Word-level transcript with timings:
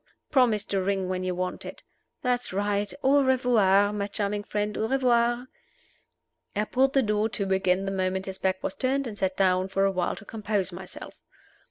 Promise 0.31 0.65
to 0.65 0.81
ring 0.81 1.09
when 1.09 1.23
you 1.23 1.35
want 1.35 1.63
it. 1.63 1.83
That's 2.23 2.51
right! 2.51 2.91
Au 3.03 3.23
revoir, 3.23 3.93
my 3.93 4.07
charming 4.07 4.43
friend 4.43 4.75
au 4.75 4.87
revoir!" 4.87 5.47
I 6.55 6.65
pulled 6.65 6.93
the 6.93 7.03
door 7.03 7.29
to 7.29 7.53
again 7.53 7.85
the 7.85 7.91
moment 7.91 8.25
his 8.25 8.39
back 8.39 8.63
was 8.63 8.73
turned, 8.73 9.05
and 9.05 9.15
sat 9.15 9.37
down 9.37 9.67
for 9.67 9.85
a 9.85 9.91
while 9.91 10.15
to 10.15 10.25
compose 10.25 10.71
myself. 10.71 11.13